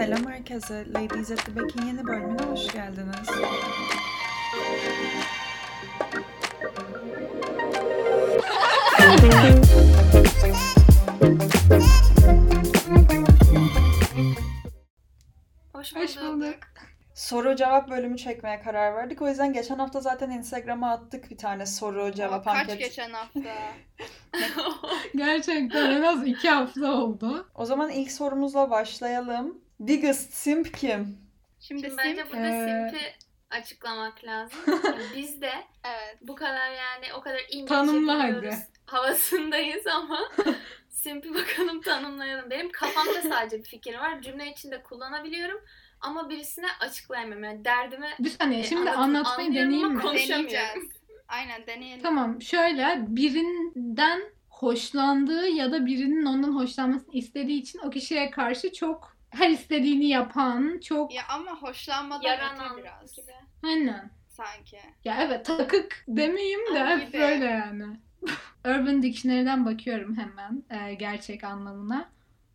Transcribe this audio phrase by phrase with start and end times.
[0.00, 0.86] Selam herkese.
[0.94, 3.28] Ladies at the Back'in yeni bölümüne hoş geldiniz.
[15.74, 16.54] Hoş Hoş bulduk.
[17.14, 19.22] Soru cevap bölümü çekmeye karar verdik.
[19.22, 22.78] O yüzden geçen hafta zaten Instagram'a attık bir tane soru cevap Kaç anket.
[22.78, 23.40] geçen hafta?
[25.16, 27.48] Gerçekten en az iki hafta oldu.
[27.54, 29.69] O zaman ilk sorumuzla başlayalım.
[29.80, 31.18] Biggest simp kim?
[31.60, 33.04] Şimdi, Şimdi bence burada Ee, simpi
[33.50, 34.58] açıklamak lazım.
[34.84, 35.52] Yani Biz de
[35.84, 36.18] Evet.
[36.20, 38.56] bu kadar yani o kadar İngilizce Tanımla hadi.
[38.86, 40.18] havasındayız ama
[40.88, 42.50] simpi bakalım tanımlayalım.
[42.50, 44.22] Benim kafamda sadece bir fikir var.
[44.22, 45.60] Cümle içinde kullanabiliyorum
[46.00, 47.44] ama birisine açıklayamam.
[47.44, 50.02] Yani derdimi Bir saniye e, şimdi anlatmayı deneyeyim mi?
[50.02, 50.84] Deneyeceğiz.
[51.28, 52.02] Aynen deneyelim.
[52.02, 59.19] Tamam şöyle birinden hoşlandığı ya da birinin ondan hoşlanmasını istediği için o kişiye karşı çok
[59.30, 63.16] her istediğini yapan çok Ya ama hoşlanmadan Yaranan biraz.
[63.16, 63.32] gibi.
[63.62, 64.10] aynen.
[64.28, 64.78] Sanki.
[65.04, 67.84] Ya evet takık demeyeyim de hep böyle yani.
[68.66, 72.08] Urban Dictionary'den bakıyorum hemen e, gerçek anlamına.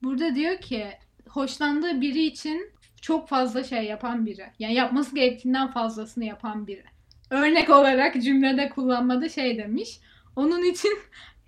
[0.04, 0.88] Burada diyor ki
[1.30, 4.46] hoşlandığı biri için çok fazla şey yapan biri.
[4.60, 6.84] Yani yapması gerektiğinden fazlasını yapan biri.
[7.30, 10.00] Örnek olarak cümlede kullanmada şey demiş.
[10.36, 10.98] Onun için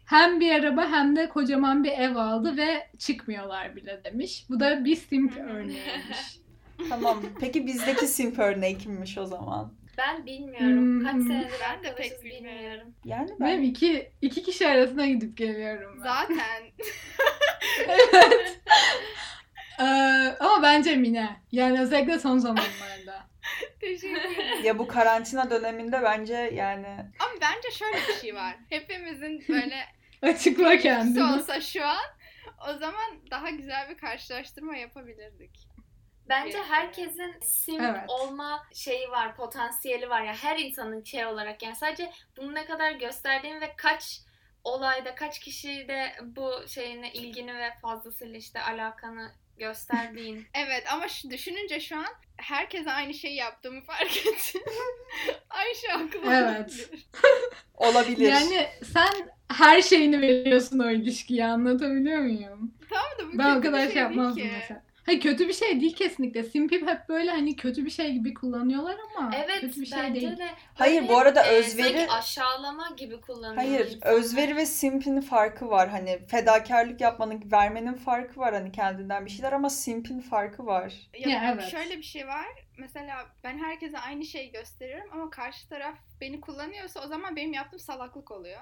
[0.07, 4.45] hem bir araba hem de kocaman bir ev aldı ve çıkmıyorlar bile demiş.
[4.49, 6.37] Bu da bir simp örneğiymiş.
[6.89, 7.23] Tamam.
[7.39, 9.73] Peki bizdeki simp örneği kimmiş o zaman?
[9.97, 11.03] Ben bilmiyorum.
[11.03, 11.27] Kaç Hmm.
[11.27, 12.55] senedir Ben de pek bilmiyorum.
[12.57, 12.93] bilmiyorum.
[13.05, 16.03] Yani Benim ben iki, iki kişi arasına gidip geliyorum ben.
[16.03, 16.63] Zaten.
[17.89, 18.59] evet.
[19.79, 19.83] Ee,
[20.39, 21.29] ama bence Mine.
[21.51, 23.27] Yani özellikle son zamanlarda.
[23.81, 24.63] Teşekkür ederim.
[24.63, 26.87] ya bu karantina döneminde bence yani
[27.19, 28.55] Ama bence şöyle bir şey var.
[28.69, 29.75] Hepimizin böyle
[30.21, 31.23] Açıkla kendini.
[31.23, 32.05] olsa şu an
[32.69, 35.67] o zaman daha güzel bir karşılaştırma yapabilirdik.
[36.29, 38.03] Bence herkesin simp Evet.
[38.07, 40.21] olma şeyi var, potansiyeli var.
[40.21, 44.21] Yani her insanın şey olarak yani sadece bunu ne kadar gösterdiğin ve kaç
[44.63, 50.45] olayda, kaç kişide bu şeyine ilgini ve fazlasıyla işte alakanı gösterdiğin.
[50.53, 52.05] Evet ama şu, düşününce şu an
[52.37, 54.61] herkese aynı şeyi yaptığımı fark ettim.
[55.49, 56.89] Ayşe haklı Evet.
[57.73, 58.29] olabilir.
[58.31, 62.73] Yani sen her şeyini veriyorsun o ilişkiye anlatabiliyor muyum?
[62.89, 64.51] Tamam da bu Ben o kadar şey şey yapmazdım ki.
[64.53, 64.86] mesela.
[65.07, 66.43] Hayır kötü bir şey değil kesinlikle.
[66.43, 70.37] Simpip hep böyle hani kötü bir şey gibi kullanıyorlar ama Evet kötü bir şey değil.
[70.37, 70.49] de.
[70.73, 73.55] Hayır, bu arada e, özveri- aşağılama gibi kullanıyor.
[73.55, 74.13] Hayır, insanlar.
[74.15, 75.89] özveri ve simpin farkı var.
[75.89, 80.93] Hani fedakarlık yapmanın, vermenin farkı var hani kendinden bir şeyler ama simpin farkı var.
[81.19, 81.71] Ya, Ya evet.
[81.71, 82.45] Şöyle bir şey var.
[82.77, 87.79] Mesela ben herkese aynı şeyi gösteriyorum ama karşı taraf beni kullanıyorsa o zaman benim yaptığım
[87.79, 88.61] salaklık oluyor.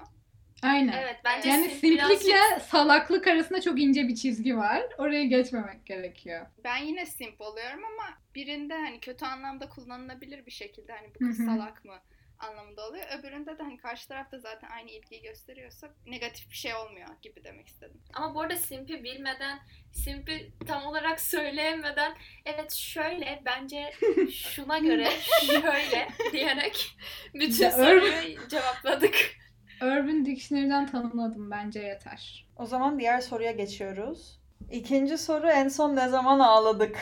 [0.62, 0.92] Aynen.
[0.92, 4.82] Evet bence Yani simp simplikle birazcık- salaklık arasında çok ince bir çizgi var.
[4.98, 6.46] Oraya geçmemek gerekiyor.
[6.64, 11.44] Ben yine simp oluyorum ama birinde hani kötü anlamda kullanılabilir bir şekilde hani bu kız
[11.44, 11.94] salak mı
[12.38, 13.04] anlamında oluyor.
[13.18, 17.68] Öbüründe de hani karşı tarafta zaten aynı ilgiyi gösteriyorsa negatif bir şey olmuyor gibi demek
[17.68, 18.00] istedim.
[18.14, 19.58] Ama bu arada simpi bilmeden,
[19.92, 23.92] simpi tam olarak söyleyemeden evet şöyle bence
[24.32, 25.10] şuna göre
[25.46, 26.96] şöyle diyerek
[27.34, 29.36] bütün soruyu cevapladık.
[29.82, 32.46] Urban Dictionary'den tanımladım bence yeter.
[32.56, 34.40] O zaman diğer soruya geçiyoruz.
[34.72, 36.98] İkinci soru en son ne zaman ağladık?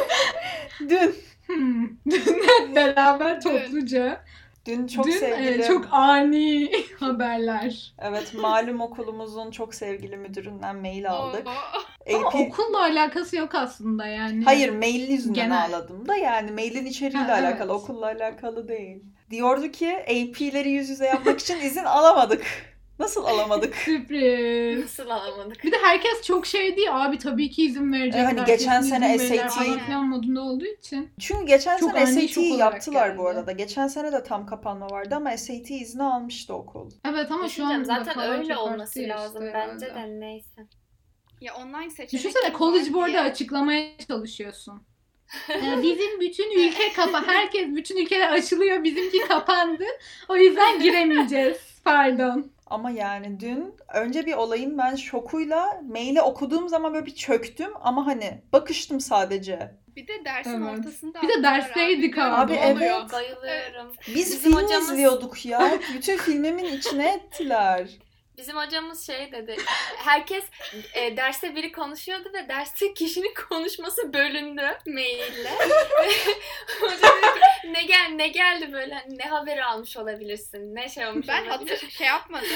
[0.80, 1.14] Dün.
[1.46, 1.88] Hmm.
[2.10, 4.20] Dün hep beraber topluca.
[4.66, 5.62] Dün çok Dün sevgili.
[5.62, 7.94] e, çok ani haberler.
[7.98, 11.46] Evet malum okulumuzun çok sevgili müdüründen mail aldık.
[11.46, 12.14] Oo.
[12.16, 12.34] Ama AP...
[12.34, 14.44] okulla alakası yok aslında yani.
[14.44, 15.64] Hayır mail yüzünden Genel.
[15.64, 17.82] ağladım da yani mailin içeriğiyle Ha, alakalı evet.
[17.82, 19.04] okulla alakalı değil.
[19.30, 22.46] Diyordu ki AP'leri yüz yüze yapmak için izin alamadık.
[22.98, 23.74] Nasıl alamadık?
[23.84, 24.82] Sürpriz.
[24.82, 25.64] Nasıl alamadık?
[25.64, 28.20] Bir de herkes çok şey değil abi tabii ki izin verecekler.
[28.20, 29.50] E, hani geçen sene SAT
[29.86, 31.10] falan modunda olduğu için.
[31.20, 33.38] Çünkü geçen Çok sene SAT'yi yaptılar bu geldi.
[33.38, 33.52] arada.
[33.52, 36.90] Geçen sene de tam kapanma vardı ama SAT izni almıştı okul.
[37.08, 40.10] Evet ama şu an zaten öyle olması lazım işte bence herhalde.
[40.16, 40.66] de neyse.
[41.40, 44.82] Ya online seçenek Düşünsene college board'a açıklamaya çalışıyorsun.
[45.48, 49.84] Ya bizim bütün ülke kapa, herkes bütün ülkeler açılıyor, bizimki kapandı.
[50.28, 51.56] O yüzden giremeyeceğiz.
[51.84, 52.50] Pardon.
[52.66, 58.06] Ama yani dün önce bir olayın ben şokuyla maili okuduğum zaman böyle bir çöktüm ama
[58.06, 59.70] hani bakıştım sadece.
[59.96, 60.78] Bir de dersin Evet.
[60.78, 62.34] ortasında Bir de dersteydik abi.
[62.34, 63.12] abi, Ne evet.
[63.12, 63.92] Bayılıyorum.
[64.08, 65.70] Biz Bizim film hocamız- izliyorduk ya.
[65.94, 67.88] Bütün filmimin içine ettiler.
[68.38, 69.56] Bizim hocamız şey dedi.
[69.96, 70.44] Herkes
[70.94, 75.50] e, derste biri konuşuyordu ve derste kişinin konuşması bölündü maille.
[76.80, 81.06] Hoca dedi ki ne gel ne geldi böyle hani ne haberi almış olabilirsin ne şey
[81.06, 81.70] olmuş Ben olabilir.
[81.74, 82.48] hatır şey yapmadım.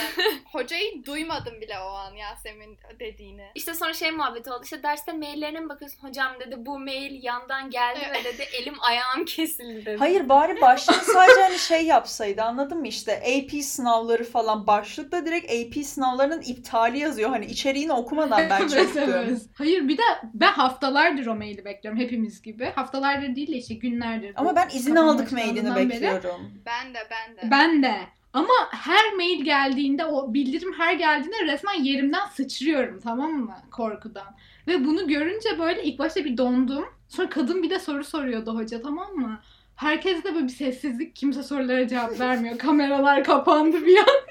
[0.52, 3.50] Hocayı duymadım bile o an Yasemin dediğini.
[3.54, 4.60] İşte sonra şey muhabbeti oldu.
[4.64, 6.08] İşte derste maillerine mi bakıyorsun?
[6.08, 9.96] Hocam dedi bu mail yandan geldi ve dedi elim ayağım kesildi dedi.
[9.98, 15.50] Hayır bari başlığı sadece hani şey yapsaydı anladın mı işte AP sınavları falan başlıkta direkt
[15.52, 17.30] AP sınavlarının iptali yazıyor.
[17.30, 19.02] Hani içeriğini okumadan ben çöktüm.
[19.06, 19.42] evet.
[19.54, 20.02] Hayır bir de
[20.34, 22.72] ben haftalardır o maili bekliyorum hepimiz gibi.
[22.74, 24.32] Haftalardır değil de işte günlerdir.
[24.36, 25.90] Ama ben izin aldık mailini başlandığından beri.
[25.90, 26.40] bekliyorum.
[26.66, 27.50] Ben de ben de.
[27.50, 27.94] Ben de.
[28.32, 34.36] Ama her mail geldiğinde o bildirim her geldiğinde resmen yerimden sıçrıyorum tamam mı korkudan.
[34.66, 36.84] Ve bunu görünce böyle ilk başta bir dondum.
[37.08, 39.40] Sonra kadın bir de soru soruyordu hoca tamam mı?
[39.76, 41.16] Herkes de böyle bir sessizlik.
[41.16, 42.58] Kimse sorulara cevap vermiyor.
[42.58, 44.06] Kameralar kapandı bir an.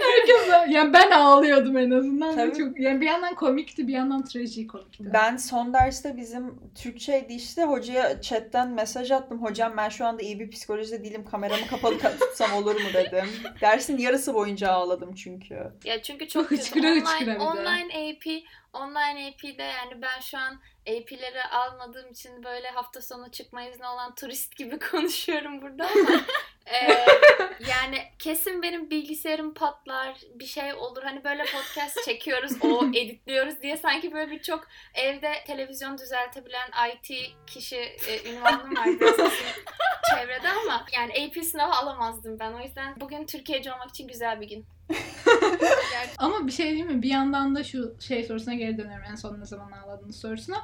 [0.00, 2.34] Herkes yani ben ağlıyordum en azından.
[2.34, 2.58] Tabii.
[2.58, 5.12] Çok, yani bir yandan komikti bir yandan trajikomikti.
[5.12, 9.42] Ben son derste bizim Türkçeydi işte hocaya chatten mesaj attım.
[9.42, 11.24] Hocam ben şu anda iyi bir psikolojide değilim.
[11.30, 13.26] Kameramı kapalı ka- tutsam olur mu dedim.
[13.60, 15.54] Dersin yarısı boyunca ağladım çünkü.
[15.84, 16.50] Ya çünkü çok.
[16.50, 17.38] Hıçkıra Online, de.
[17.38, 18.42] online AP,
[18.72, 24.14] online AP'de yani ben şu an AP'leri almadığım için böyle hafta sonu çıkma izni olan
[24.14, 26.20] turist gibi konuşuyorum burada ama
[26.66, 27.06] e,
[27.70, 31.02] yani kesin benim bilgisayarım patlar, bir şey olur.
[31.02, 37.10] Hani böyle podcast çekiyoruz, o editliyoruz diye sanki böyle birçok evde televizyon düzeltebilen IT
[37.46, 38.86] kişi e, ünvanım var
[40.10, 42.52] çevrede ama yani AP sınavı alamazdım ben.
[42.52, 44.66] O yüzden bugün Türkiye'ci olmak için güzel bir gün.
[46.18, 47.02] Ama bir şey değil mi?
[47.02, 50.56] Bir yandan da şu şey sorusuna geri dönüyorum en son ne zaman ağladığınız sorusuna.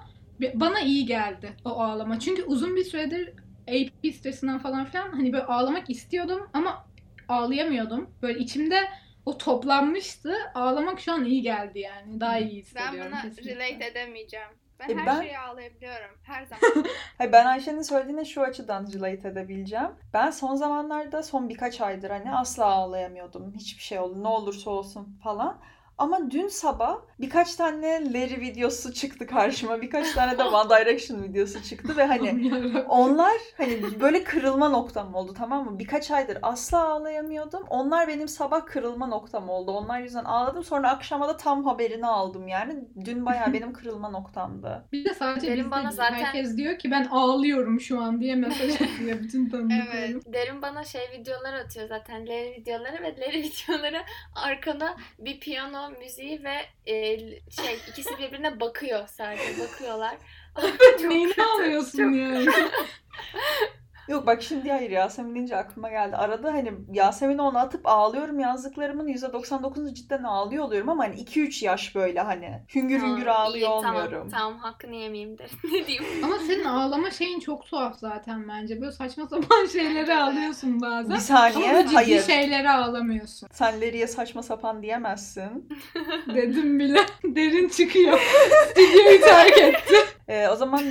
[0.54, 2.18] Bana iyi geldi o ağlama.
[2.18, 3.32] Çünkü uzun bir süredir
[3.68, 6.86] AP stresinden falan filan hani böyle ağlamak istiyordum ama
[7.28, 8.10] ağlayamıyordum.
[8.22, 8.88] Böyle içimde
[9.26, 10.34] o toplanmıştı.
[10.54, 12.20] Ağlamak şu an iyi geldi yani.
[12.20, 13.10] Daha iyi ben hissediyorum.
[13.12, 13.54] buna kesinlikle.
[13.54, 14.48] relate edemeyeceğim.
[14.88, 16.10] Ben E her ben- şeye ağlayabiliyorum.
[16.22, 16.86] Her zaman.
[17.18, 19.90] Hayır, ben Ayşe'nin söylediğine şu açıdan relate edebileceğim.
[20.12, 23.54] Ben son zamanlarda son birkaç aydır hani asla ağlayamıyordum.
[23.54, 25.58] Hiçbir şey oldu ne olursa olsun falan.
[25.98, 29.82] Ama dün sabah birkaç tane Larry videosu çıktı karşıma.
[29.82, 32.54] Birkaç tane de One Direction videosu çıktı ve hani
[32.88, 35.78] onlar hani böyle kırılma noktam oldu tamam mı?
[35.78, 37.62] Birkaç aydır asla ağlayamıyordum.
[37.68, 39.70] Onlar benim sabah kırılma noktam oldu.
[39.72, 40.64] Onlar yüzünden ağladım.
[40.64, 42.84] Sonra akşama da tam haberini aldım yani.
[43.04, 44.84] Dün bayağı benim kırılma noktamdı.
[44.92, 45.92] Bir de sadece Derin bana değil.
[45.96, 49.88] zaten- Herkes diyor ki ben ağlıyorum şu an diye mesaj atıyor bütün tanıdıklarım.
[49.94, 50.22] Evet.
[50.32, 54.02] Derin bana şey videolar atıyor zaten Larry videoları ve Larry videoları
[54.34, 57.18] arkada bir piyano müziği ve e,
[57.50, 60.16] şey ikisi birbirine bakıyor sadece bakıyorlar.
[60.80, 62.46] Çok Neyini kötü, ağlıyorsun çok- yani?
[64.08, 66.16] Yok bak şimdi hayır Yasemin deyince aklıma geldi.
[66.16, 71.94] Arada hani Yasemin'e onu atıp ağlıyorum yazdıklarımın %99'u cidden ağlıyor oluyorum ama hani 2-3 yaş
[71.94, 74.10] böyle hani hüngür hüngür Tamam, ağlıyor iyi, olmuyorum.
[74.10, 75.50] Tamam, tamam hakkını yemeyeyim derim.
[75.64, 76.04] ne diyeyim?
[76.24, 78.80] Ama senin ağlama şeyin çok tuhaf zaten bence.
[78.80, 80.14] Böyle saçma sapan şeylere de.
[80.14, 81.14] ağlıyorsun bazen.
[81.16, 82.22] Bir saniye Ama ciddi hayır.
[82.22, 83.48] şeylere ağlamıyorsun.
[83.52, 85.68] Sen Larry'e saçma sapan diyemezsin.
[86.34, 86.98] Dedim bile.
[87.24, 88.18] Derin çıkıyor.
[88.70, 89.94] Stüdyoyu terk etti.
[90.28, 90.82] Ee, o zaman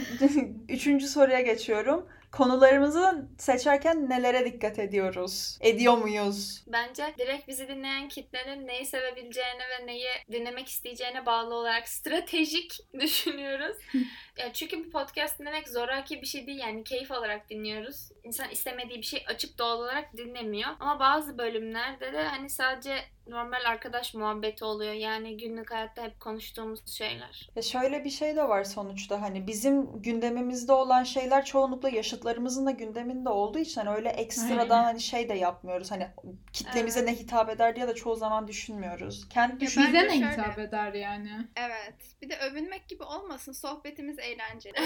[0.69, 2.05] üçüncü soruya geçiyorum.
[2.31, 5.57] Konularımızı seçerken nelere dikkat ediyoruz?
[5.61, 6.63] Ediyor muyuz?
[6.67, 13.77] Bence direkt bizi dinleyen kitlenin neyi sevebileceğine ve neyi dinlemek isteyeceğine bağlı olarak stratejik düşünüyoruz.
[14.37, 18.09] ya çünkü bir podcast dinlemek zoraki bir şey değil yani keyif alarak dinliyoruz.
[18.23, 20.69] İnsan istemediği bir şey açıp doğal olarak dinlemiyor.
[20.79, 22.97] Ama bazı bölümlerde de hani sadece
[23.31, 24.93] normal arkadaş muhabbeti oluyor.
[24.93, 27.49] Yani günlük hayatta hep konuştuğumuz şeyler.
[27.55, 32.71] Ya şöyle bir şey de var sonuçta hani bizim gündemimizde olan şeyler çoğunlukla yaşıtlarımızın da
[32.71, 34.83] gündeminde olduğu için hani öyle ekstradan Aynen.
[34.83, 35.91] hani şey de yapmıyoruz.
[35.91, 36.07] Hani
[36.53, 39.29] kitlemize ne hitap eder diye de çoğu zaman düşünmüyoruz.
[39.29, 40.31] Kendi Ya düşün Bence Bize ne şöyle.
[40.31, 41.31] hitap eder yani?
[41.55, 41.95] Evet.
[42.21, 43.51] Bir de övünmek gibi olmasın.
[43.51, 44.73] Sohbetimiz eğlenceli.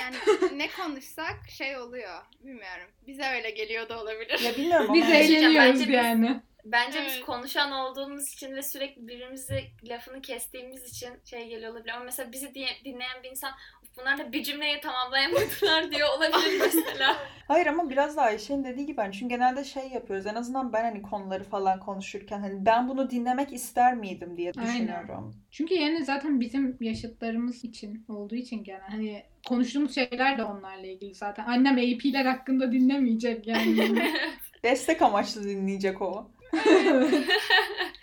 [0.00, 0.16] Yani
[0.58, 2.20] ne konuşsak şey oluyor.
[2.40, 2.88] Bilmiyorum.
[3.06, 4.38] Bize öyle geliyor da olabilir.
[4.40, 6.40] ya bilmiyorum Biz eğleniyoruz yani.
[6.64, 7.10] Bence Evet.
[7.10, 11.92] biz konuşan olduğumuz için ve sürekli birbirimizi lafını kestiğimiz için şey geliyor olabilir.
[11.94, 12.54] Ama mesela bizi
[12.84, 13.50] dinleyen bir insan
[13.82, 17.16] "Uf, bunlar da bir cümleyi tamamlayamadılar diyor olabilir mesela.
[17.48, 20.26] Hayır ama biraz da Ayşe'nin dediği gibi hani çünkü genelde şey yapıyoruz.
[20.26, 24.68] En azından ben hani konuları falan konuşurken hani ben bunu dinlemek ister miydim diye Aynen.
[24.72, 25.34] düşünüyorum.
[25.50, 31.14] Çünkü yani zaten bizim yaşıtlarımız için olduğu için genel hani konuştuğumuz şeyler de onlarla ilgili
[31.14, 31.44] zaten.
[31.46, 34.02] Annem AP'ler hakkında dinlemeyecek yani.
[34.64, 36.30] Destek amaçlı dinleyecek o.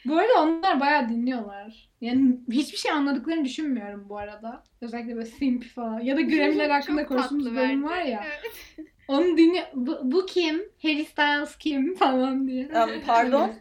[0.06, 1.90] bu arada onlar bayağı dinliyorlar.
[2.02, 4.64] Yani hiçbir şey anladıklarını düşünmüyorum bu arada.
[4.82, 6.00] Özellikle böyle simp falan.
[6.00, 8.24] Ya da Grammy'ler hakkında konuştuğumuz bölüm var ya.
[8.26, 8.88] Evet.
[9.08, 10.62] Onu dinle bu, bu kim?
[10.82, 12.66] Harry Styles kim falan diye.
[12.66, 13.52] Um, pardon?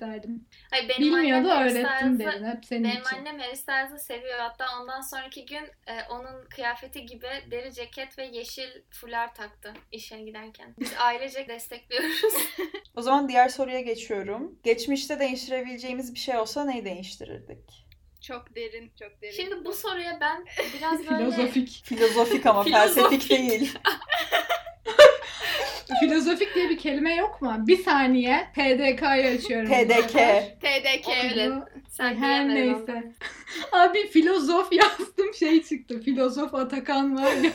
[0.70, 3.16] Hayır, benim Bilmiyordu öğrettim dedim hep senin Benim için.
[3.16, 4.38] annem Harry Styles'ı seviyor.
[4.38, 10.20] Hatta ondan sonraki gün e, onun kıyafeti gibi deri ceket ve yeşil fular taktı işe
[10.20, 10.74] giderken.
[10.80, 12.20] Biz ailecek destekliyoruz.
[12.96, 14.58] O zaman diğer soruya geçiyorum.
[14.64, 17.86] Geçmişte değiştirebileceğimiz bir şey olsa neyi değiştirirdik?
[18.20, 19.36] Çok derin, çok derin.
[19.36, 20.44] Şimdi bu soruya ben
[20.78, 21.82] biraz böyle Filozofik.
[21.84, 23.78] Filozofik ama felsefik değil.
[26.00, 27.54] Filozofik diye bir kelime yok mu?
[27.58, 29.68] Bir saniye PDK'yı açıyorum.
[29.68, 30.12] PDK.
[30.60, 31.50] TDK öyle.
[31.88, 33.12] Sen Her diyemedin neyse.
[33.72, 36.00] Abi filozof yazdım şey çıktı.
[36.00, 37.50] Filozof Atakan var ya.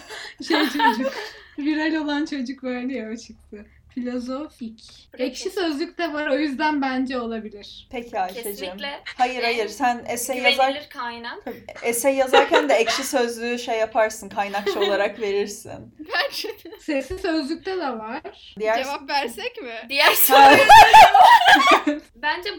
[0.47, 1.13] Şey çocuk.
[1.59, 3.65] Viral olan çocuk böyle ya o çıktı.
[3.93, 5.09] Filozofik.
[5.17, 7.87] Ekşi sözlükte var o yüzden bence olabilir.
[7.91, 8.43] Peki Ayşe'cim.
[8.51, 11.43] Kesinlikle Hayır hayır sen essay yazar güvenilir kaynak.
[11.83, 15.95] essay yazarken de ekşi sözlüğü şey yaparsın kaynakça olarak verirsin.
[15.99, 16.79] Bence de.
[16.79, 18.21] Sesli sözlükte de var.
[18.59, 19.73] Diğer Cevap versek mi?
[19.89, 20.37] Diğer soru.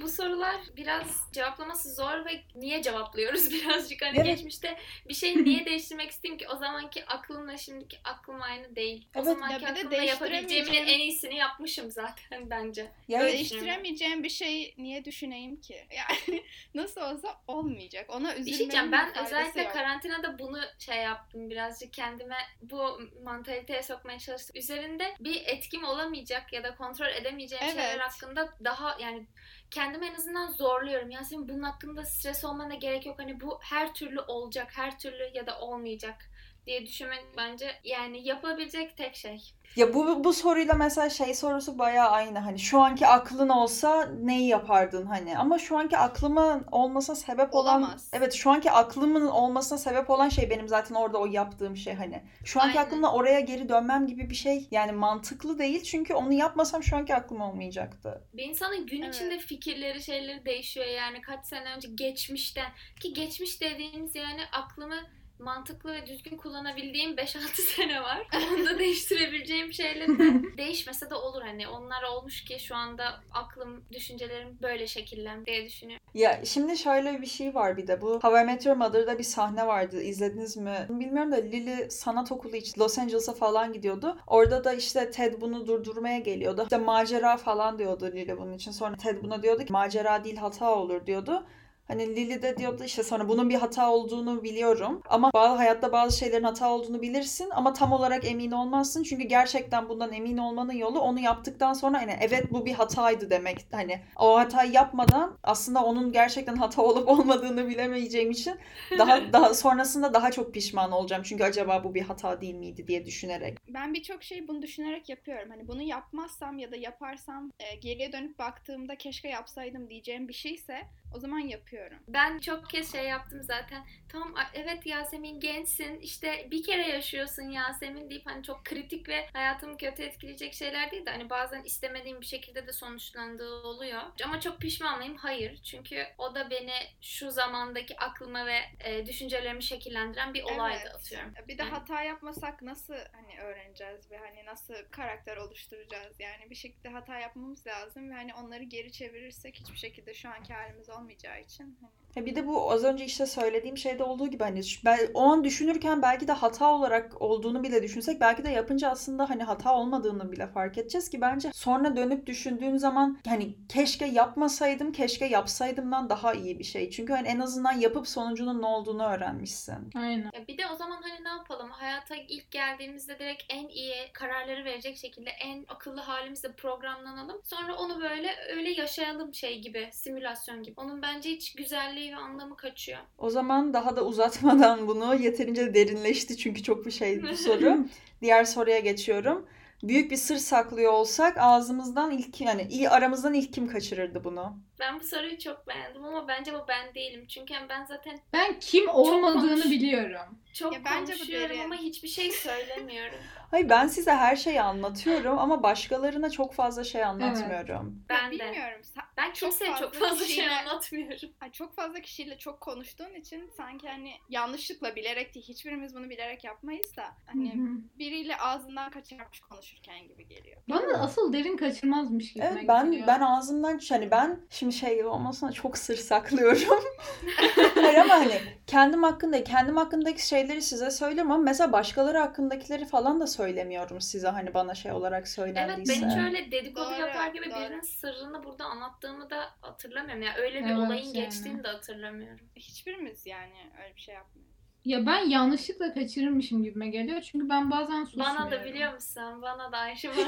[0.04, 4.26] Bu sorular biraz cevaplaması zor ve niye cevaplıyoruz birazcık hani Evet.
[4.26, 9.08] geçmişte bir şey niye değiştirmek isteyeyim ki o zamanki aklımla şimdiki aklım aynı değil.
[9.14, 9.26] O Evet.
[9.26, 12.92] zamanki Ya bir de aklımla yapabileceğimin en iyisini yapmışım zaten bence.
[13.08, 15.86] ya Öyle Değiştiremeyeceğim bir şey niye düşüneyim ki?
[15.96, 16.44] Yani
[16.74, 18.10] nasıl olsa olmayacak.
[18.10, 19.72] Ona şey üzülmenin ben özellikle yok.
[19.72, 24.56] karantinada bunu şey yaptım birazcık kendime bu mantaliteye sokmaya çalıştım.
[24.56, 28.00] Üzerinde bir etkim olamayacak ya da kontrol edemeyeceğim şeyler Evet.
[28.00, 29.26] hakkında daha yani
[29.74, 31.10] kendimi en azından zorluyorum.
[31.10, 33.18] Yasemin bunun hakkında stres olmana gerek yok.
[33.18, 36.30] Hani bu her türlü olacak, her türlü ya da olmayacak
[36.66, 39.42] diye düşünmek bence yani yapılabilecek tek şey.
[39.76, 44.48] Ya bu bu soruyla mesela şey sorusu bayağı aynı hani şu anki aklın olsa neyi
[44.48, 48.10] yapardın hani ama şu anki aklımın olmasına sebep olan Olamaz.
[48.12, 52.22] evet şu anki aklımın olmasına sebep olan şey benim zaten orada o yaptığım şey hani
[52.44, 52.88] şu anki Aynen.
[52.88, 57.14] aklımla oraya geri dönmem gibi bir şey yani mantıklı değil çünkü onu yapmasam şu anki
[57.14, 58.24] aklım olmayacaktı.
[58.32, 59.14] Bir insanın gün Evet.
[59.14, 64.96] içinde fikirleri, şeyleri değişiyor yani kaç sene önce geçmişten ki geçmiş dediğimiz yani aklımı
[65.44, 67.38] mantıklı ve düzgün kullanabildiğim 5-6
[67.76, 68.26] sene var.
[68.52, 71.68] Onda değiştirebileceğim şeyler de değişmese de olur hani.
[71.68, 76.06] Onlar olmuş ki şu anda aklım, düşüncelerim böyle şekillen diye düşünüyorum.
[76.14, 79.24] Ya şimdi şöyle bir şey var bir de bu How I Met Your Mother'da bir
[79.24, 80.86] sahne vardı izlediniz mi?
[80.88, 84.18] Bilmiyorum da Lily sanat okulu için Los Angeles'a falan gidiyordu.
[84.26, 86.62] Orada da işte Ted bunu durdurmaya geliyordu.
[86.62, 88.70] İşte macera falan diyordu Lily bunun için.
[88.70, 91.46] Sonra Ted buna diyordu ki macera değil hata olur diyordu.
[91.88, 95.02] Hani Lily de diyordu işte sonra bunun bir hata olduğunu biliyorum.
[95.08, 99.02] Ama bazı, hayatta bazı şeylerin hata olduğunu bilirsin ama tam olarak emin olmazsın.
[99.02, 103.66] Çünkü gerçekten bundan emin olmanın yolu onu yaptıktan sonra hani evet bu bir hataydı demek.
[103.72, 108.54] Hani o hatayı yapmadan aslında onun gerçekten hata olup olmadığını bilemeyeceğim için
[108.98, 111.22] daha daha sonrasında daha çok pişman olacağım.
[111.22, 113.58] Çünkü acaba bu bir hata değil miydi diye düşünerek.
[113.68, 115.50] Ben birçok şeyi bunu düşünerek yapıyorum.
[115.50, 120.82] Hani bunu yapmazsam ya da yaparsam e, geriye dönüp baktığımda keşke yapsaydım diyeceğim bir şeyse
[121.14, 121.98] o zaman yapıyorum.
[122.08, 123.86] Ben çok kez şey yaptım zaten.
[124.08, 126.00] Tamam evet Yasemin gençsin.
[126.00, 131.06] işte bir kere yaşıyorsun Yasemin deyip hani çok kritik ve hayatımı kötü etkileyecek şeyler değil
[131.06, 134.02] de hani bazen istemediğim bir şekilde de sonuçlandığı oluyor.
[134.24, 135.16] Ama çok pişman mıyım?
[135.16, 135.62] Hayır.
[135.62, 140.94] Çünkü o da beni şu zamandaki aklıma ve e, düşüncelerimi şekillendiren bir olaydı Evet.
[140.94, 141.34] atıyorum.
[141.48, 141.70] Bir de Yani.
[141.72, 146.20] hata yapmasak nasıl hani öğreneceğiz ve hani nasıl karakter oluşturacağız?
[146.20, 150.52] Yani bir şekilde hata yapmamız lazım ve hani onları geri çevirirsek hiçbir şekilde şu anki
[150.54, 154.42] halimiz olmayacağı için hani Ya bir de bu az önce işte söylediğim şeyde olduğu gibi
[154.42, 158.50] hani şu- ben o an düşünürken belki de hata olarak olduğunu bile düşünsek belki de
[158.50, 163.54] yapınca aslında hani hata olmadığını bile fark edeceğiz ki bence sonra dönüp düşündüğün zaman hani
[163.68, 166.90] keşke yapmasaydım, keşke yapsaydımdan daha iyi bir şey.
[166.90, 169.74] Çünkü hani en azından yapıp sonucunun ne olduğunu öğrenmişsin.
[169.96, 170.30] Aynen.
[170.34, 171.70] Ya bir de o zaman hani ne yapalım?
[171.70, 177.40] Hayata ilk geldiğimizde direkt en iyi kararları verecek şekilde en akıllı halimizde programlanalım.
[177.44, 180.74] Sonra onu böyle öyle yaşayalım şey gibi, simülasyon gibi.
[180.80, 182.98] Onun bence hiç güzelliği ve anlamı kaçıyor.
[183.18, 187.78] O zaman daha da uzatmadan bunu yeterince derinleşti çünkü çok bir şey bu soru.
[188.22, 189.46] Diğer soruya geçiyorum.
[189.82, 194.56] Büyük bir sır saklıyor olsak ağzımızdan ilk yani iyi aramızdan ilk kim kaçırırdı bunu?
[194.80, 197.26] Ben bu soruyu çok beğendim ama bence bu ben değilim.
[197.28, 200.38] Çünkü hem ben zaten Ben kim olmadığını konuş- biliyorum.
[200.54, 203.18] Çok Ya bence konuşuyorum ama hiçbir şey söylemiyorum.
[203.50, 208.04] Hayır ben size her şeyi anlatıyorum ama başkalarına çok fazla şey anlatmıyorum.
[208.08, 208.30] Ben de.
[208.34, 208.80] bilmiyorum.
[209.16, 211.18] Ben Çok kimseye çok fazla fazla şey kişiyle- anlatmıyorum.
[211.40, 216.44] Ay, çok fazla kişiyle çok konuştuğun için sanki hani yanlışlıkla bilerek değil hiçbirimiz bunu bilerek
[216.44, 217.98] yapmayız da hani Hı hı.
[217.98, 220.62] biriyle ağzından kaçarmış konuşurken gibi geliyor.
[220.68, 223.06] Bana asıl derin kaçırmazmış gibi Evet ben geliyor.
[223.06, 226.84] ben ağzımdan hani ben şimdi şey gibi olmasına çok sır saklıyorum.
[227.74, 230.90] Hayır ama hani kendim hakkında kendim hakkındaki şeyleri şeyleri size
[231.30, 236.02] ama mesela başkaları hakkındakileri falan da söylemiyorum size hani bana şey olarak Evet söylendiyse.
[236.02, 237.60] ben hiç öyle dedikodu Doğru, yapar gibi doğru.
[237.60, 240.22] birinin sırrını burada anlattığımı da hatırlamıyorum.
[240.22, 241.12] Yani öyle bir Evet, olayın yani.
[241.12, 242.46] geçtiğini de hatırlamıyorum.
[242.56, 244.53] Hiçbirimiz yani öyle bir şey yapmıyoruz.
[244.84, 247.20] Ya ben yanlışlıkla kaçırırmışım gibime geliyor.
[247.20, 248.36] Çünkü ben bazen susmuyorum.
[248.36, 249.22] Bana da biliyor musun?
[249.42, 250.26] Bana da Ayşe bana.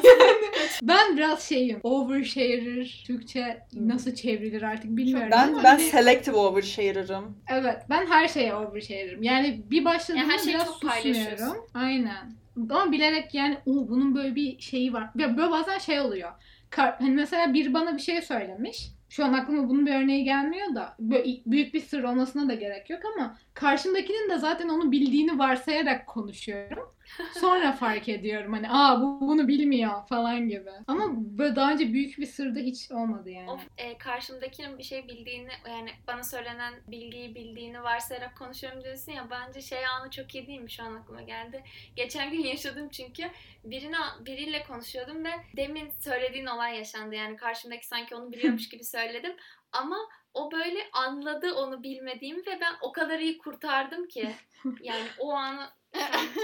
[0.83, 1.81] Ben biraz şeyim.
[1.83, 3.03] Oversharer.
[3.07, 5.29] Türkçe nasıl çevrilir artık bilmiyorum.
[5.33, 7.39] Ben ama ben hani- selective overshare'ırım.
[7.49, 9.23] Evet ben her şeye overshare'ım.
[9.23, 11.03] Yani bir başladığımda Yani her şeyi biraz çok susmuyorum.
[11.03, 11.57] paylaşıyorsun.
[11.75, 12.33] Aynen.
[12.71, 15.11] Ama bilerek yani o bunun böyle bir şeyi var.
[15.19, 16.33] Ya böyle bazen şey oluyor.
[16.71, 18.89] Kar- hani mesela biri bana bir şey söylemiş.
[19.16, 20.96] Şu an aklıma bunun bir örneği gelmiyor da
[21.46, 26.96] büyük bir sır olmasına da gerek yok ama karşımdakinin de zaten onu bildiğini varsayarak konuşuyorum.
[27.41, 30.71] Sonra fark ediyorum hani aa bu bunu bilmiyor falan gibi.
[30.87, 33.51] Ama böyle daha önce büyük bir sırda hiç olmadı yani.
[33.51, 39.27] o e, karşımdakinin bir şey bildiğini yani bana söylenen bilgiyi bildiğini varsayarak konuşuyorum diyorsun ya
[39.31, 41.63] bence şey anı çok iyi değil mi şu an aklıma geldi.
[41.97, 43.23] Geçen gün yaşadım çünkü
[43.65, 49.33] birine biriyle konuşuyordum ve demin söylediğin olay yaşandı yani karşımdaki sanki onu biliyormuş gibi söyledim
[49.73, 49.97] ama
[50.35, 54.31] o böyle anladı onu bilmediğimi ve ben o kadar iyi kurtardım ki
[54.81, 55.69] yani o anı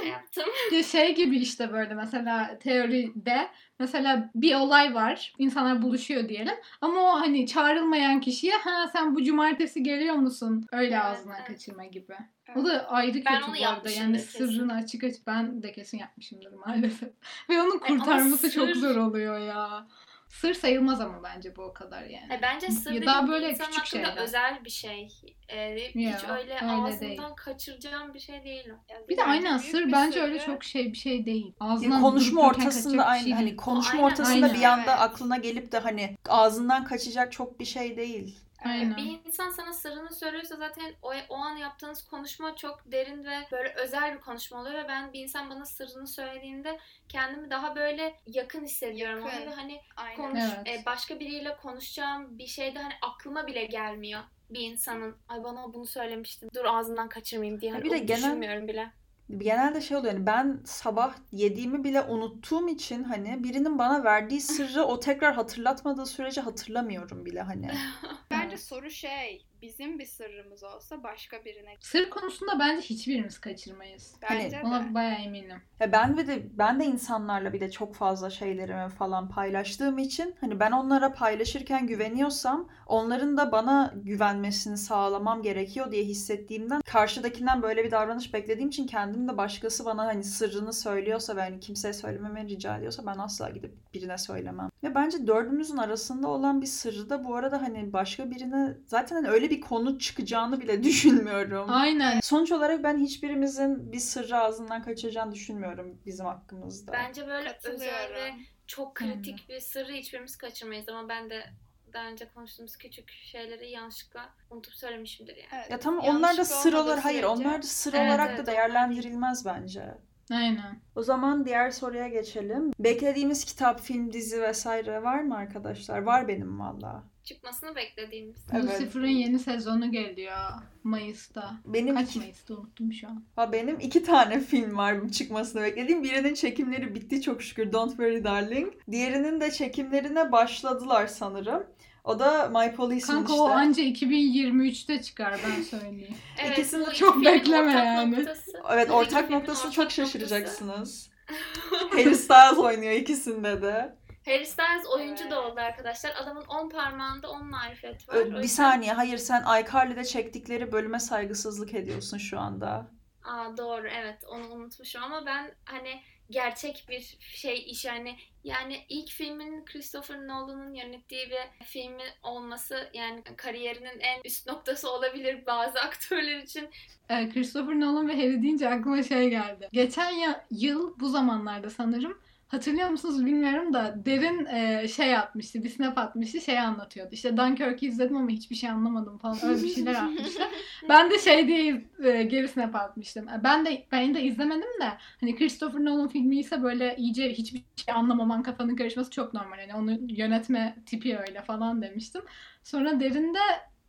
[0.01, 0.45] şey yaptım.
[0.73, 5.33] Ya şey gibi işte böyle mesela teoride mesela bir olay var.
[5.39, 6.55] insanlar buluşuyor diyelim.
[6.81, 10.67] Ama o hani çağrılmayan kişiye ha sen bu cumartesi geliyor musun?
[10.73, 11.49] Öyle Evet, ağzından evet.
[11.49, 12.15] kaçırma gibi.
[12.49, 12.57] Evet.
[12.59, 13.91] O da ayrı kötü Ben onu bu arada.
[13.91, 17.09] Yani sırrını açık açık ben de kesin yapmışımdır maalesef.
[17.51, 19.87] Ve onun E, kurtarması çok sır- zor oluyor ya.
[20.33, 22.35] Sır sayılmaz ama bence bu o kadar yani.
[22.35, 24.17] E, bence sır Ya daha böyle insan küçük şeyler.
[24.17, 25.09] özel bir şey.
[25.49, 27.21] E, hiç Ya, öyle, öyle ağzından değil.
[27.37, 28.69] kaçıracağım bir şey değil.
[28.91, 31.47] Yani Bir de aynen sır bence sırrı- öyle çok şey bir şey değil.
[31.47, 34.55] Ya Ağzından konuşma durup dururken ortasında bir aynı şey hani konuşma Aynen, ortasında aynen.
[34.61, 35.01] bir anda Evet.
[35.01, 38.39] aklına gelip de hani ağzından kaçacak çok bir şey değil.
[38.65, 38.97] Aynen.
[38.97, 43.75] Bir insan sana sırrını söylüyorsa zaten o, o an yaptığınız konuşma çok derin ve böyle
[43.75, 46.79] özel bir konuşma oluyor ve ben bir insan bana sırrını söylediğinde
[47.09, 49.37] kendimi daha böyle yakın hissediyorum Yakın.
[49.43, 50.17] ona ve hani Aynen.
[50.17, 50.69] konuş Evet.
[50.83, 55.87] e, başka biriyle konuşacağım bir şeyde hani aklıma bile gelmiyor bir insanın ay bana bunu
[55.87, 58.93] söylemiştin dur ağzından kaçırmayayım diye hani bir de genel- düşünmüyorum bile.
[59.39, 64.85] Genelde şey oluyor yani ben sabah yediğimi bile unuttuğum için hani birinin bana verdiği sırrı
[64.85, 67.71] o tekrar hatırlatmadığı sürece hatırlamıyorum bile hani.
[68.31, 71.77] Bence soru şey bizim bir sırrımız olsa başka birine.
[71.81, 74.15] Sır konusunda bence hiçbirimiz kaçırmayız.
[74.25, 74.63] Hani Bence de.
[74.65, 75.63] Ona bayağı eminim.
[75.81, 80.35] Ya ben ve de ben de insanlarla bir de çok fazla şeylerimi falan paylaştığım için
[80.41, 87.85] hani ben onlara paylaşırken güveniyorsam onların da bana güvenmesini sağlamam gerekiyor diye hissettiğimden karşıdakinden böyle
[87.85, 92.49] bir davranış beklediğim için kendim de başkası bana hani sırrını söylüyorsa ve hani kimseye söylememi
[92.49, 94.71] rica ediyorsa ben asla gidip birine söylemem.
[94.83, 99.29] Ve bence dördümüzün arasında olan bir sırrı da bu arada hani başka birine zaten hani
[99.29, 101.67] öyle bir konu çıkacağını bile düşünmüyorum.
[101.71, 102.21] Aynen.
[102.21, 106.93] Sonuç olarak ben hiçbirimizin bir sırrı ağzından kaçıracağını düşünmüyorum bizim hakkımızda.
[106.93, 108.33] Bence böyle özel ve
[108.67, 111.45] çok kritik bir sırrı hiçbirimiz kaçırmayız ama ben de
[111.93, 115.49] daha önce konuştuğumuz küçük şeyleri yanlışlıkla unutup söylemişimdir yani.
[115.53, 118.29] Evet, Ya tamam onlar da bir sır olmadığı olarak hayır onlar da sır Evet, olarak
[118.29, 119.95] evet, da onlar değerlendirilmez bence.
[120.33, 120.81] Aynen.
[120.97, 122.73] O zaman diğer soruya geçelim.
[122.79, 126.03] Beklediğimiz kitap, film, dizi vesaire var mı arkadaşlar?
[126.03, 127.05] Var benim valla.
[127.25, 128.37] Çıkmasını beklediğimiz.
[128.53, 128.65] Evet.
[128.65, 130.37] Lucifer'ın yeni sezonu geliyor
[130.85, 131.55] Mayıs'ta.
[131.67, 133.25] Benim Kaç iki, Mayıs'ta unuttum şu an.
[133.37, 136.03] ha, benim iki tane film var çıkmasını beklediğim.
[136.03, 138.73] Birinin çekimleri bitti çok şükür Don't Worry Darling.
[138.91, 141.67] Diğerinin de çekimlerine başladılar sanırım.
[142.05, 143.43] O da My Policeman Kanka işte.
[143.43, 146.15] o anca 2023'te çıkar ben söyleyeyim.
[146.45, 148.17] Evet, İkisini de çok bekleme ortak yani.
[148.17, 148.53] noktası.
[148.73, 149.97] Evet ortak iki filmin noktası ortak çok noktası.
[150.13, 151.11] şaşıracaksınız.
[151.91, 153.97] Harry Styles oynuyor ikisinde de.
[154.25, 155.53] Harry Styles oyuncu da Evet.
[155.53, 156.13] oldu arkadaşlar.
[156.23, 158.15] Adamın 10 parmağında 10 marifet var.
[158.15, 162.87] Ö, Bir yüzden- saniye hayır sen iCarly'de çektikleri bölüme saygısızlık ediyorsun şu anda.
[163.25, 169.11] Aa doğru evet onu unutmuşum ama ben hani gerçek bir şey iş yani yani ilk
[169.11, 176.39] filmin Christopher Nolan'ın yönettiği bir filmi olması yani kariyerinin en üst noktası olabilir bazı aktörler
[176.39, 176.71] için.
[177.09, 179.69] Ee, Christopher Nolan ve Harry deyince aklıma şey geldi.
[179.73, 182.19] Geçen ya, yıl bu zamanlarda sanırım
[182.53, 187.11] hatırlıyor musunuz bilmiyorum da Derin e, şey atmıştı, bir snap atmıştı, şey anlatıyordu.
[187.13, 190.43] İşte Dunkirk'ü izledim ama hiçbir şey anlamadım falan öyle bir şeyler atmıştı.
[190.89, 193.27] ben de şey diye e, geri snap atmıştım.
[193.45, 194.89] Ben de ben de izlemedim de
[195.21, 199.59] hani Christopher Nolan filmi ise böyle iyice hiçbir şey anlamaman kafanın karışması çok normal.
[199.59, 202.23] Yani onu yönetme tipi öyle falan demiştim.
[202.63, 203.39] Sonra Derin de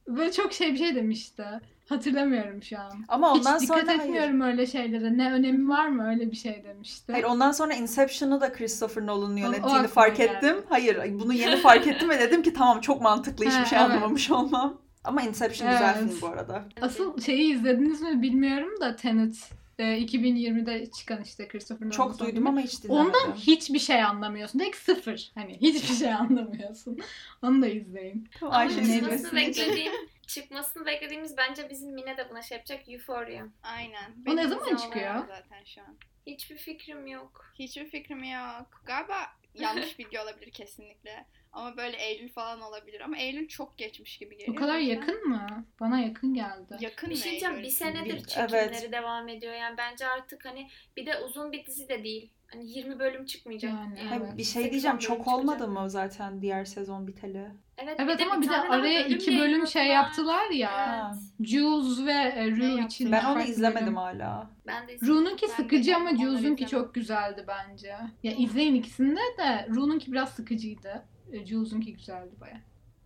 [0.08, 1.44] böyle çok şey bir şey demişti.
[1.90, 2.92] Hatırlamıyorum şu an.
[3.08, 4.00] Ama ondan Hiç dikkat sonra hayır.
[4.00, 5.18] etmiyorum öyle şeylere.
[5.18, 7.12] Ne önemi var mı öyle bir şey demişti.
[7.12, 10.32] Hayır ondan sonra Inception'ı da Christopher Nolan'ın o yönettiğini aklıma fark geldi.
[10.36, 10.56] ettim.
[10.70, 13.90] Hayır bunu yeni fark ettim ve dedim ki tamam çok mantıklı hiçbir Ha, şey evet.
[13.92, 14.82] anlamamış olmam.
[15.04, 16.10] Ama Inception güzel Evet.
[16.10, 16.64] film bu arada.
[16.82, 19.50] Asıl şeyi izlediniz mi bilmiyorum da Tenet.
[19.80, 23.06] E, 2020'de çıkan işte Christopher Nolan Çok duydum ama hiç dinlemedim.
[23.08, 24.60] Ondan hiçbir şey anlamıyorsun.
[24.60, 25.32] Tek sıfır.
[25.36, 27.00] Hani hiçbir şey anlamıyorsun.
[27.42, 28.30] Onu da izleyin.
[28.42, 29.94] Ama Ayşe çıkmasını beklediğim,
[30.28, 32.90] çıkmasını beklediğimiz bence bizim Mine de buna şey yapacak.
[32.90, 33.46] Euphoria.
[33.64, 34.12] Aynen.
[34.28, 35.28] O ne zaman çıkıyor?
[35.28, 35.96] Zaten şu an.
[36.28, 37.46] Hiçbir fikrim yok.
[37.60, 38.82] Hiçbir fikrim yok.
[38.86, 39.16] Galiba
[39.54, 41.26] yanlış bilgi olabilir kesinlikle.
[41.52, 43.02] Ama böyle Eylül falan olabilir.
[43.02, 44.58] Ama Eylül çok geçmiş gibi geliyor.
[44.58, 45.66] O kadar yüzden- yakın mı?
[45.80, 46.78] Bana yakın geldi.
[46.80, 47.56] Yakın Bir mı şey diyeceğim.
[47.56, 47.66] Eylül?
[47.66, 48.92] Bir senedir çekimleri evet.
[48.92, 49.54] devam ediyor.
[49.54, 52.32] Yani bence artık hani bir de uzun bir dizi de değil.
[52.54, 53.72] Hani 20 bölüm çıkmayacak.
[53.74, 54.38] Yani, Ha, Evet.
[54.38, 55.40] bir şey 8-10 diyeceğim çok çıkacak.
[55.40, 57.52] olmadı mı zaten diğer sezon biteli?
[57.78, 60.72] Evet, Evet ama bir de araya bölüm iki bölüm şey yaptılar ya.
[60.72, 61.14] Ha.
[61.44, 63.12] Jules ve e, Rue için.
[63.12, 63.96] Ben onu izlemedim bölüm.
[63.98, 64.52] hala.
[64.68, 64.98] Ben de.
[65.02, 67.96] Ru'nunki Ben de sıkıcı ama Jules'unki çok güzeldi bence.
[68.24, 71.06] Ya izleyin ikisinde de Ru'nunki biraz sıkıcıydı.
[71.32, 72.62] E, Jules'unki güzeldi baya.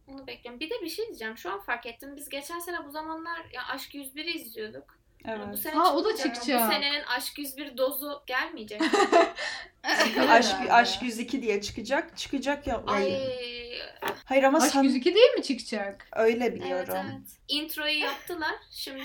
[0.07, 0.59] Onu bekliyorum.
[0.59, 1.37] Bir de bir şey diyeceğim.
[1.37, 2.15] Şu an fark ettim.
[2.15, 4.96] Biz geçen sene bu zamanlar ya Aşk 101'i izliyorduk.
[5.25, 5.59] Yani bu Evet.
[5.59, 6.67] sene Aa, o da çıkacak.
[6.69, 8.81] Bu senenin Aşk 101 dozu gelmeyecek.
[9.83, 10.17] Evet.
[10.29, 10.55] Aşk.
[10.69, 12.17] Aşk 102 diye çıkacak.
[12.17, 12.83] Çıkacak ya.
[12.87, 13.21] Ay
[14.25, 16.07] Hayır ama Aşk sen 102 değil mi çıkacak?
[16.15, 16.93] öyle evet biliyorum.
[17.09, 17.29] evet.
[17.47, 18.55] Introyu yaptılar.
[18.71, 19.03] Şimdi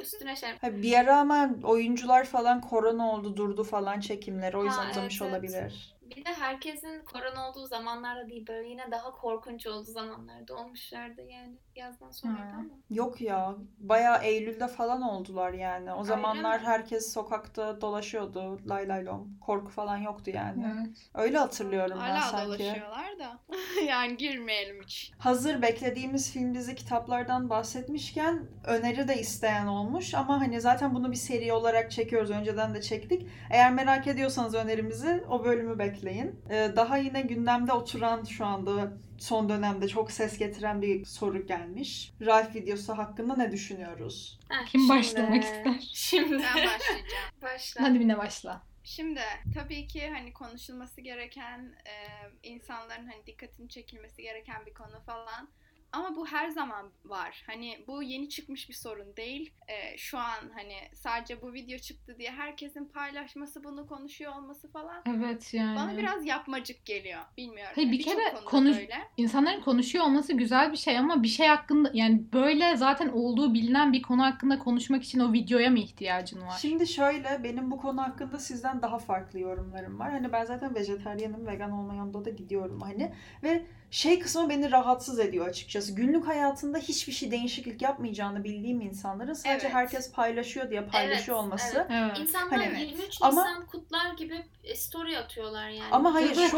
[0.00, 0.50] üstüne şey.
[0.60, 4.56] Ha, bir ara ama oyuncular falan korona oldu durdu falan çekimleri.
[4.56, 5.72] O yüzden Ha, uzamış evet, evet.
[6.16, 11.56] Bir de herkesin korona olduğu zamanlarda değil böyle yine daha korkunç olduğu zamanlarda olmuşlardı yani
[11.76, 12.64] yazdan sonra ama.
[12.90, 13.54] Yok ya.
[13.78, 15.92] Bayağı Eylül'de falan oldular yani.
[15.92, 16.66] O zamanlar mi?
[16.66, 18.60] herkes sokakta dolaşıyordu.
[18.68, 19.38] Lay lay lom.
[19.40, 20.64] Korku falan yoktu yani.
[20.76, 20.96] Evet.
[21.14, 22.46] Öyle hatırlıyorum ben Hala sanki.
[22.46, 23.38] dolaşıyorlar da.
[23.86, 25.12] yani girmeyelim hiç.
[25.18, 31.16] Hazır beklediğimiz film dizi kitaplardan bahsetmişken öneri de isteyen olmuş ama hani zaten bunu bir
[31.16, 32.30] seri olarak çekiyoruz.
[32.30, 33.26] Önceden de çektik.
[33.50, 36.03] Eğer merak ediyorsanız önerimizi o bölümü bekleyin.
[36.50, 42.12] Ee, daha yine gündemde oturan şu anda son dönemde çok ses getiren bir soru gelmiş.
[42.20, 44.38] Ralph videosu hakkında ne düşünüyoruz?
[44.48, 45.80] Heh, Kim şimdi- başlamak ister?
[45.94, 47.30] Şimdi Ben başlayacağım.
[47.42, 47.82] başla.
[47.82, 48.62] Hadi Mine başla.
[48.84, 49.20] Şimdi
[49.54, 51.94] tabii ki hani konuşulması gereken e,
[52.42, 55.48] insanların hani dikkatini çekilmesi gereken bir konu falan.
[55.94, 57.42] Ama bu her zaman var.
[57.46, 59.52] Hani bu yeni çıkmış bir sorun değil.
[59.68, 65.02] E, şu an hani sadece bu video çıktı diye herkesin paylaşması, bunu konuşuyor olması falan
[65.18, 65.76] Evet yani.
[65.76, 67.20] bana biraz yapmacık geliyor.
[67.36, 67.72] Bilmiyorum.
[67.74, 68.98] Hayır, bir Birçok kere konuş- böyle.
[69.16, 73.92] İnsanların konuşuyor olması güzel bir şey ama bir şey hakkında yani böyle zaten olduğu bilinen
[73.92, 76.58] bir konu hakkında konuşmak için o videoya mı ihtiyacın var?
[76.60, 80.10] Şimdi şöyle benim bu konu hakkında sizden daha farklı yorumlarım var.
[80.10, 83.12] Hani ben zaten vejetaryenim, vegan olmayanda da gidiyorum hani.
[83.42, 85.92] Ve şey kısmı beni rahatsız ediyor açıkçası.
[85.92, 89.74] Günlük hayatında hiçbir şey değişiklik yapmayacağını bildiğim insanların sadece Evet.
[89.74, 91.76] herkes paylaşıyor diye paylaşıyor Evet, olması.
[91.76, 91.86] evet.
[91.90, 92.18] Evet.
[92.18, 94.44] İnsanlar Hani- 23 Ama- Nisan kutlar gibi
[94.76, 95.88] story atıyorlar yani.
[95.92, 96.50] Ama hayır Evet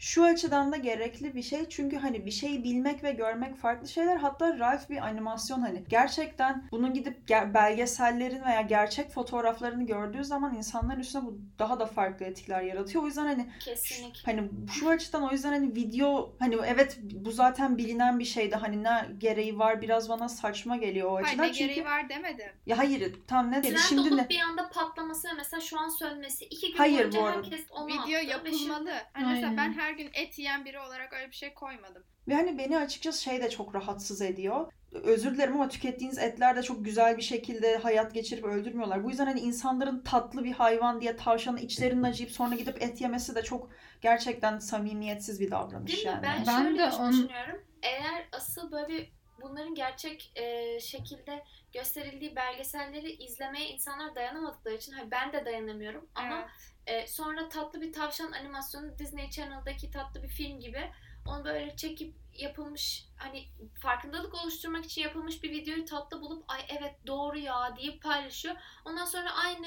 [0.00, 1.68] şu şu açıdan da gerekli bir şey.
[1.68, 4.16] Çünkü hani bir şeyi bilmek ve görmek farklı şeyler.
[4.16, 5.84] Hatta Ralph bir animasyon hani.
[5.88, 11.86] Gerçekten bunun gidip ger- belgesellerin veya gerçek fotoğraflarını gördüğü zaman insanların üstüne bu daha da
[11.86, 13.04] farklı etkiler yaratıyor.
[13.04, 14.32] O yüzden hani Şu- Kesinlikle.
[14.32, 18.56] Hani şu açıdan o yüzden hani video hani evet bu zaten bilinen bir şeydi.
[18.56, 21.46] Hani ne gereği var biraz bana saçma geliyor o Hayır açıdan.
[21.48, 22.50] ne Çünkü gereği var demedim.
[22.66, 24.28] ya hayır tam ne dedi şimdi ne?
[24.28, 26.44] bir anda patlaması mesela şu an sönmesi.
[26.44, 27.36] iki gün Hayır, boyunca bu arada.
[27.36, 28.90] herkes onu Video attı şimdi- yapılmalı.
[29.12, 32.02] Hani mesela ben her gün et yiyen biri olarak öyle bir şey koymadım.
[32.28, 34.72] Ve hani beni açıkçası şey de çok rahatsız ediyor.
[34.92, 39.04] Özür dilerim ama tükettiğiniz etler de çok güzel bir şekilde hayat geçirip öldürmüyorlar.
[39.04, 43.34] Bu yüzden hani insanların tatlı bir hayvan diye tavşanı içlerinin acıyıp sonra gidip et yemesi
[43.34, 46.10] de çok gerçekten samimiyetsiz bir davranış Değil mi?
[46.12, 46.22] yani.
[46.22, 47.62] Ben, Ben şöyle de on- düşünüyorum.
[47.82, 55.10] Eğer asıl böyle bir bunların gerçek e, şekilde gösterildiği belgeselleri izlemeye insanlar dayanamadıkları için hayır
[55.10, 56.48] ben de dayanamıyorum ama
[56.86, 57.04] Evet.
[57.04, 60.90] e, sonra tatlı bir tavşan animasyonu Disney Channel'daki tatlı bir film gibi
[61.26, 63.44] onu böyle çekip yapılmış hani
[63.82, 68.54] farkındalık oluşturmak için yapılmış bir videoyu tatlı bulup ay evet doğru ya deyip paylaşıyor.
[68.84, 69.66] Ondan sonra aynı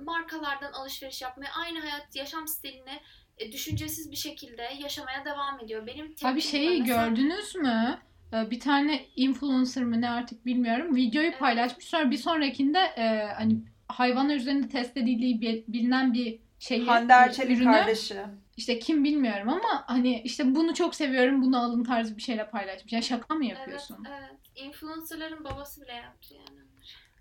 [0.00, 3.00] markalardan alışveriş yapmaya, aynı hayat yaşam stilini
[3.38, 5.86] e, düşüncesiz bir şekilde yaşamaya devam ediyor.
[5.86, 7.98] Benim Abi şeyi Mesela- gördünüz mü?
[8.32, 10.96] Ee, Bir tane influencer mı ne artık bilmiyorum.
[10.96, 11.84] Videoyu paylaşmış.
[11.84, 13.56] Sonra bir sonrakinde e, hani
[13.88, 18.16] hayvanlar üzerinde test edildiği bil- bilinen bir şeyi Hande Erçel'in ürünü kardeşi.
[18.56, 22.92] işte kim bilmiyorum ama hani işte bunu çok seviyorum bunu alın tarzı bir şeyle paylaşmış.
[22.92, 24.04] Yani şaka mı yapıyorsun?
[24.08, 24.66] Evet, evet.
[24.66, 26.60] Influencerların babası bile yaptı yani.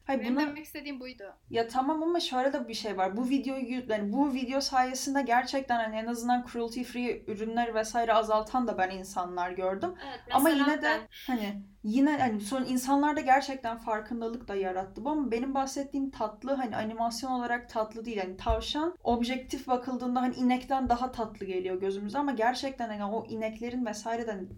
[0.10, 1.24] Hayır Benim buna demek istediğim buydu.
[1.50, 3.18] Ya tamam ama şöyle de bir şey var.
[3.18, 8.68] Bu videoyu yani bu video sayesinde gerçekten hani en azından cruelty free ürünler vesaire azaltan
[8.68, 9.94] da ben insanlar gördüm.
[10.10, 15.10] Evet, Ama yine de ben- hani yine hani son insanlarda gerçekten farkındalık da yarattı bu
[15.10, 18.20] ama benim bahsettiğim tatlı hani animasyon olarak tatlı değil.
[18.20, 23.86] Hani tavşan objektif bakıldığında hani inekten daha tatlı geliyor gözümüze ama gerçekten hani o ineklerin
[23.86, 24.50] vesaireden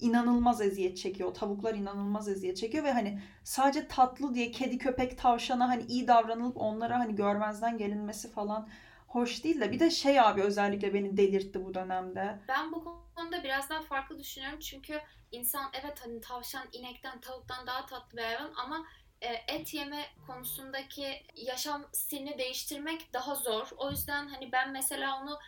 [0.00, 1.34] inanılmaz eziyet çekiyor.
[1.34, 6.56] Tavuklar inanılmaz eziyet çekiyor ve hani sadece tatlı diye kedi köpek tavşana hani iyi davranılıp
[6.56, 8.68] onlara hani görmezden gelinmesi falan
[9.08, 12.38] hoş değil de bir de şey abi özellikle beni delirtti bu dönemde.
[12.48, 12.84] Ben bu
[13.14, 15.00] konuda biraz daha farklı düşünüyorum çünkü
[15.32, 18.86] insan evet hani tavşan inekten tavuktan daha tatlı bir hayvan ama
[19.20, 23.68] e, et yeme konusundaki yaşam stilini değiştirmek daha zor.
[23.76, 25.38] O yüzden hani ben mesela onu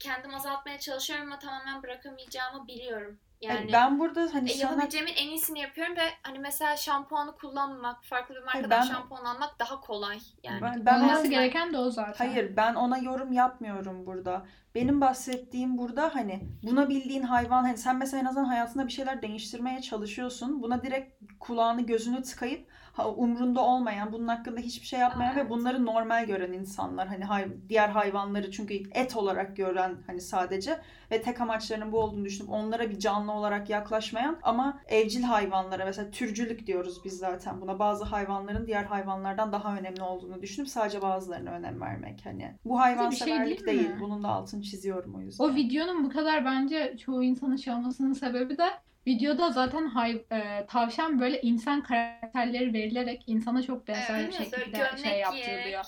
[0.00, 3.18] kendim azaltmaya çalışıyorum ama tamamen bırakamayacağımı biliyorum.
[3.40, 7.36] Yani Hani ben burada hani e, sana yapabileceğimin en iyisini yapıyorum ve hani mesela şampuanı
[7.36, 10.18] kullanmak, farklı bir markadan ben- şampuan almak daha kolay.
[10.42, 12.26] Yani ben, ben Olması gereken de o zaten.
[12.26, 14.46] Hayır ben ona yorum yapmıyorum burada.
[14.74, 19.22] Benim bahsettiğim burada hani buna bildiğin hayvan hani sen mesela en azından hayatında bir şeyler
[19.22, 20.62] değiştirmeye çalışıyorsun.
[20.62, 22.68] Buna direkt kulağını gözünü tıkayıp
[23.16, 25.46] umrunda olmayan bunun hakkında hiçbir şey yapmayan Evet.
[25.46, 30.80] ve bunları normal gören insanlar hani hay- diğer hayvanları çünkü et olarak gören hani sadece
[31.10, 36.10] ve tek amaçlarının bu olduğunu düşünüp onlara bir canlı olarak yaklaşmayan ama evcil hayvanlara mesela
[36.10, 41.50] türcülük diyoruz biz zaten buna bazı hayvanların diğer hayvanlardan daha önemli olduğunu düşünüp sadece bazılarına
[41.50, 45.44] önem vermek hani bu hayvanseverlik şey değil değil, bunun da altını çiziyorum o yüzden.
[45.44, 48.70] O videonun bu kadar bence çoğu insanın şey olmasının sebebi de
[49.06, 54.78] videoda zaten hay, e, tavşan böyle insan karakterleri verilerek insana çok benzer Evet, bir şekilde
[54.78, 55.84] gömlek şey yaptırılıyor.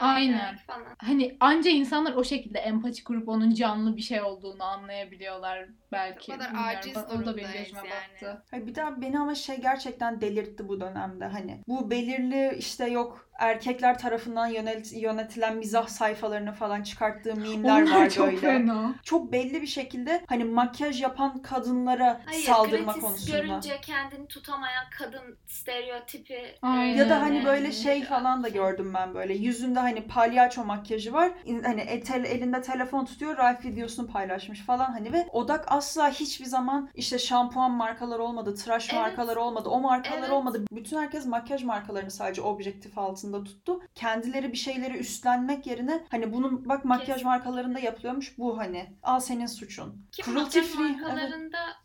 [0.00, 0.56] Aynen.
[0.66, 0.82] falan.
[0.98, 6.32] Hani anca insanlar o şekilde empati kurup onun canlı bir şey olduğunu anlayabiliyorlar belki.
[6.32, 6.76] O kadar Bilmiyorum.
[6.78, 7.90] aciz O da benim gözüme yani.
[7.90, 8.42] battı.
[8.50, 11.62] Hayır, bir daha beni ama şey gerçekten delirtti bu dönemde hani.
[11.68, 18.10] Bu belirli işte yok erkekler tarafından yönet- yönetilen mizah sayfalarını falan çıkarttığı mimler Onlar var
[18.10, 18.36] çok böyle.
[18.38, 18.94] fena.
[19.02, 23.38] Çok belli bir şekilde hani makyaj yapan kadınlara Hayır, saldırma gratis konusunda.
[23.38, 26.58] görünce kendini tutamayan kadın stereotipi.
[26.62, 26.96] Aynen.
[26.96, 29.34] Ya da hani böyle şey falan da gördüm ben böyle.
[29.34, 31.32] Yüzünde hani palyaço makyajı var.
[31.64, 33.36] Hani etel, elinde telefon tutuyor.
[33.36, 38.88] Ralph videosunu paylaşmış falan hani ve odak asla hiçbir zaman işte şampuan markaları olmadı, tıraş
[38.92, 39.00] Evet.
[39.00, 40.30] markaları olmadı, o markalar Evet.
[40.30, 40.64] olmadı.
[40.72, 43.80] Bütün herkes makyaj markalarını sadece objektif altında tuttu.
[43.94, 47.26] Kendileri bir şeyleri üstlenmek yerine hani bunun bak makyaj Kesin.
[47.28, 48.96] markalarında yapılıyormuş bu hani.
[49.02, 50.06] Al senin suçun.
[50.12, 51.32] Ki Cruelty makyaj free, evet.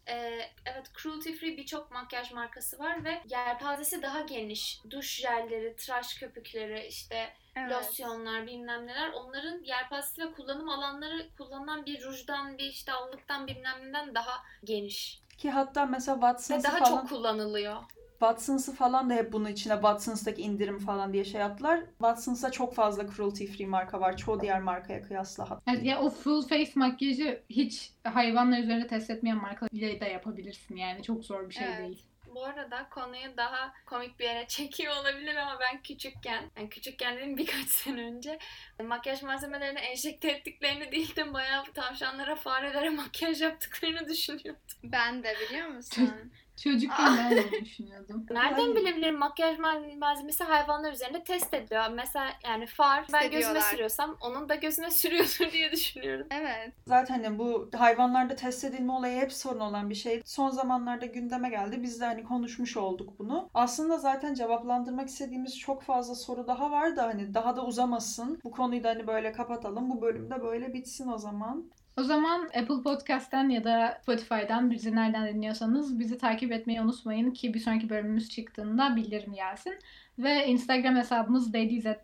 [0.08, 4.82] E, evet cruelty free birçok makyaj markası var ve yelpazesi daha geniş.
[4.89, 7.72] Duş jelleri, tıraş köpükleri, işte Evet.
[7.72, 13.76] losyonlar bilmem neler onların yelpazesi ve kullanım alanları kullanılan bir rujdan bir işte allıktan bilmem
[13.89, 15.20] neden daha geniş.
[15.38, 17.84] Ki hatta mesela Ve Watsons'ı daha falan çok kullanılıyor.
[18.19, 21.80] Watsons'ı falan da hep bunun içine Watsons'taki indirim falan diye şey attılar.
[21.89, 24.17] Watsons'ta çok fazla cruelty free marka var.
[24.17, 25.71] Çoğu diğer markaya kıyasla hatta.
[25.71, 31.04] Evet, ya o full face makyajı hiç hayvanlar üzerinde test etmeyen markalarıyla da yapabilirsin yani
[31.04, 31.80] çok zor bir şey Evet.
[31.80, 32.06] değil.
[32.36, 37.38] Bu arada konuyu daha komik bir yere çekiyor olabilir ama ben küçükken, yani küçükken dedim
[37.38, 38.39] birkaç sene önce
[38.84, 44.62] makyaj malzemelerini enjekte ettiklerini değil de bayağı tavşanlara, farelere makyaj yaptıklarını düşünüyordum.
[44.84, 46.32] Ben de biliyor musun?
[46.63, 48.26] Çocukken ben de düşünüyordum.
[48.32, 51.84] Nereden bilebilirim makyaj mal- malzemesi hayvanlar üzerinde test ediliyor.
[51.94, 53.62] Mesela yani far ben gözüme ediyorlar.
[53.62, 56.28] sürüyorsam onun da gözüne sürüyordur diye düşünüyorum.
[56.32, 56.74] evet.
[56.88, 60.22] Zaten hani bu hayvanlarda test edilme olayı hep sorun olan bir şey.
[60.26, 61.84] Son zamanlarda gündeme geldi.
[61.84, 63.50] Biz de hani konuşmuş olduk bunu.
[63.54, 68.39] Aslında zaten cevaplandırmak istediğimiz çok fazla soru daha var da hani daha da uzamasın.
[68.44, 69.89] Bu konuyu da hani böyle kapatalım.
[69.89, 71.72] Bu bölümde böyle bitsin o zaman.
[71.97, 77.53] O zaman Apple Podcast'ten ya da Spotify'dan bizi nereden dinliyorsanız bizi takip etmeyi unutmayın ki
[77.53, 79.79] bir sonraki bölümümüz çıktığında bildirim gelsin.
[80.19, 81.53] Ve Instagram hesabımız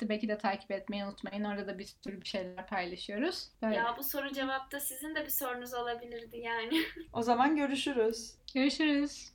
[0.09, 1.43] Belki de takip etmeyi unutmayın.
[1.43, 3.47] Orada da bir sürü bir şeyler paylaşıyoruz.
[3.61, 3.75] Böyle.
[3.75, 6.81] Ya bu soru cevapta sizin de bir sorunuz olabilirdi yani.
[7.13, 8.33] o zaman görüşürüz.
[8.53, 9.31] Görüşürüz.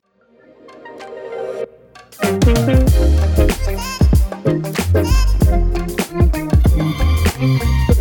[7.36, 7.93] Thank you.